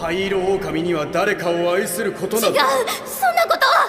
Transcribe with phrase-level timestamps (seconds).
[0.00, 2.48] 灰色狼には誰かを愛することなど。
[2.50, 2.54] 違う
[3.04, 3.66] そんなこと。
[3.66, 3.88] は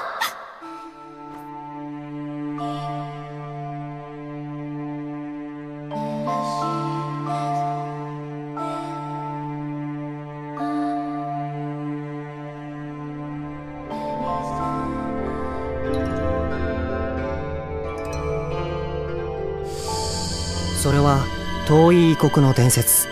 [20.81, 21.23] それは
[21.67, 23.07] 遠い異国の伝説。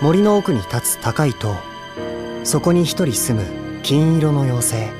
[0.00, 1.67] 森の奥に立つ高い塔
[2.44, 4.90] そこに一人住む金色の妖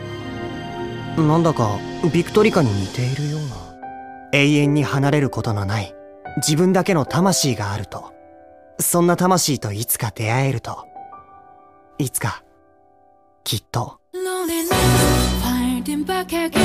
[1.16, 1.78] 精なんだか
[2.12, 3.56] ビクトリカに似ているような
[4.32, 5.94] 永遠に離れることのない
[6.36, 8.12] 自分だけの魂があると
[8.78, 10.86] そんな魂といつか出会えると
[11.98, 12.44] いつか
[13.44, 14.72] きっと Loneliness,
[15.42, 16.60] finding back again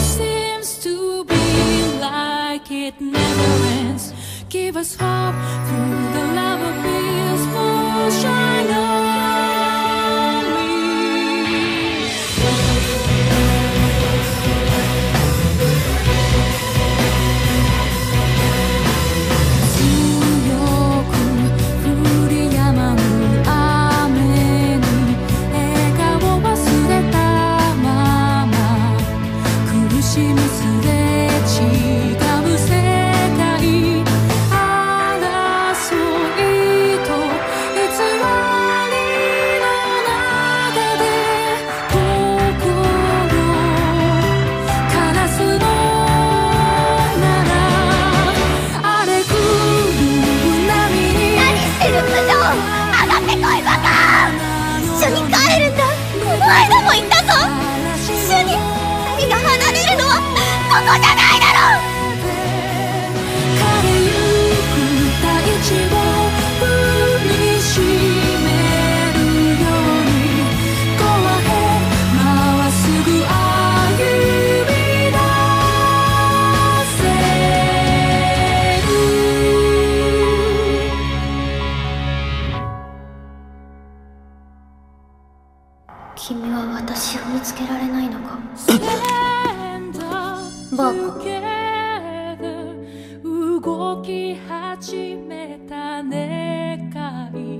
[0.00, 1.34] seems to be
[2.00, 3.18] like it never
[3.88, 4.12] ends.
[4.48, 5.34] Give us hope
[5.66, 8.87] through the love of peaceful shine
[60.80, 61.58] こじゃないだろ
[63.58, 64.10] 枯れゆ
[64.72, 64.76] く
[65.22, 65.26] 大
[65.62, 65.96] 地を
[66.60, 66.62] 踏
[67.24, 68.46] みしめ
[69.14, 69.18] る
[69.62, 70.16] ように
[86.14, 88.38] 君は私を見つけられないのか？
[90.78, 90.94] バカ
[93.60, 97.58] 動き始めた願い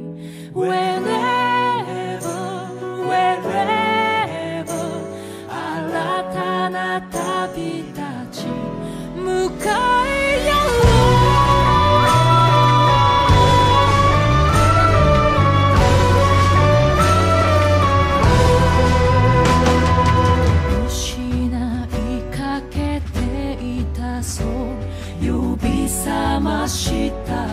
[25.21, 27.49] 呼び覚ました。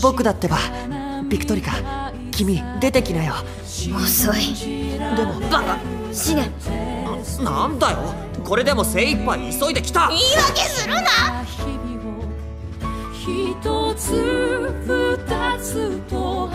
[0.00, 0.58] 僕だってば
[1.28, 1.72] ビクトリカ
[2.30, 3.34] 君出てきなよ。
[3.64, 4.54] 遅い。
[5.16, 5.78] でもバカ
[6.12, 6.52] 死ね。
[7.42, 7.98] なんだよ。
[8.44, 10.08] これでも精一杯急いできた。
[10.08, 11.02] 言い訳するな。
[13.12, 16.48] 日々を一つ二つと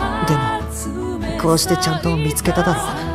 [0.72, 3.13] 集めこうしてちゃんと見つけただろ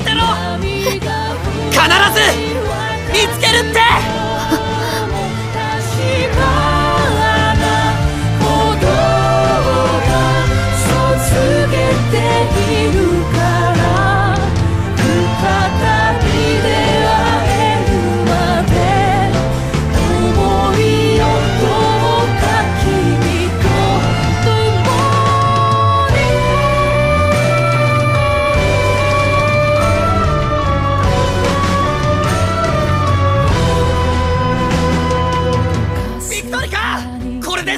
[0.00, 0.20] ってろ。
[1.70, 1.82] 必
[2.14, 2.20] ず
[3.12, 4.17] 見つけるって。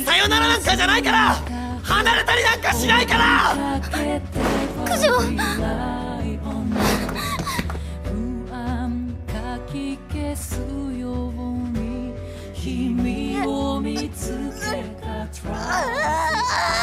[0.00, 1.35] さよならなんかじゃないから。
[1.82, 3.81] 離れたりなんかしないから。
[4.87, 5.20] 九条。
[12.55, 14.32] 君を見つ
[14.70, 15.26] けた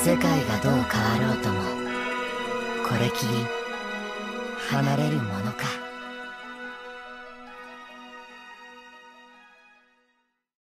[0.00, 1.60] 世界がどう変わろうとも
[2.88, 3.46] これきり
[4.70, 5.77] 離れるものか。